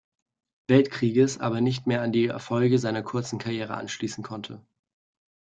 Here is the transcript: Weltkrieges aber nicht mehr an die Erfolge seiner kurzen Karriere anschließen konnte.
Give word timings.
Weltkrieges 0.67 1.37
aber 1.39 1.61
nicht 1.61 1.85
mehr 1.85 2.01
an 2.01 2.11
die 2.11 2.25
Erfolge 2.25 2.79
seiner 2.79 3.03
kurzen 3.03 3.37
Karriere 3.37 3.75
anschließen 3.77 4.23
konnte. 4.23 4.65